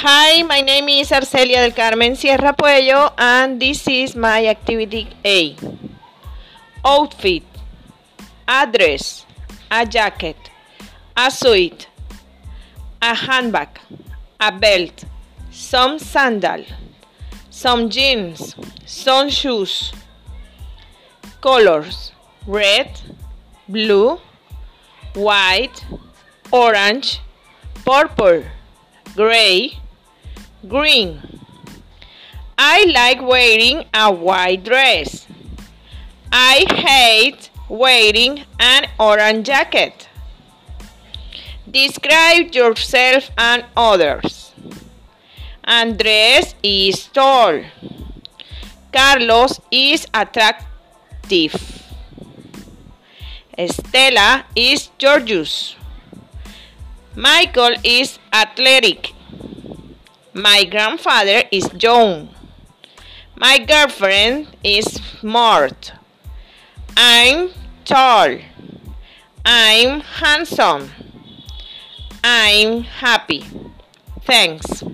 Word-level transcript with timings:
Hi, 0.00 0.44
my 0.44 0.60
name 0.60 0.88
is 0.90 1.10
Arcelia 1.10 1.60
del 1.62 1.72
Carmen 1.72 2.14
Sierra 2.14 2.52
Puello 2.54 3.12
and 3.18 3.60
this 3.60 3.88
is 3.88 4.14
my 4.14 4.46
activity 4.46 5.08
A. 5.24 5.56
Outfit 6.86 7.42
Address 8.46 9.26
A 9.68 9.84
jacket 9.84 10.36
A 11.16 11.32
suit 11.32 11.88
A 13.02 13.12
handbag 13.12 13.70
A 14.38 14.52
belt 14.52 15.04
Some 15.50 15.98
sandal 15.98 16.62
Some 17.50 17.90
jeans 17.90 18.54
Some 18.86 19.28
shoes 19.30 19.92
Colors 21.40 22.12
Red 22.46 23.00
Blue 23.68 24.20
White 25.14 25.84
Orange 26.52 27.20
Purple 27.84 28.44
Gray 29.16 29.72
green. 30.66 31.20
I 32.58 32.84
like 32.92 33.22
wearing 33.22 33.84
a 33.94 34.10
white 34.10 34.64
dress. 34.64 35.26
I 36.32 36.64
hate 36.68 37.50
wearing 37.68 38.44
an 38.58 38.86
orange 38.98 39.46
jacket. 39.46 40.08
Describe 41.70 42.54
yourself 42.54 43.30
and 43.38 43.64
others. 43.76 44.52
Andres 45.64 46.54
is 46.62 47.06
tall. 47.08 47.62
Carlos 48.92 49.60
is 49.70 50.06
attractive. 50.14 51.54
Estela 53.56 54.44
is 54.56 54.90
gorgeous. 54.98 55.76
Michael 57.14 57.74
is 57.84 58.18
athletic. 58.32 59.12
My 60.38 60.62
grandfather 60.62 61.42
is 61.50 61.68
young. 61.80 62.28
My 63.34 63.58
girlfriend 63.58 64.46
is 64.62 64.84
smart. 64.84 65.90
I'm 66.96 67.50
tall. 67.84 68.38
I'm 69.44 69.98
handsome. 69.98 70.90
I'm 72.22 72.82
happy. 72.82 73.44
Thanks. 74.22 74.84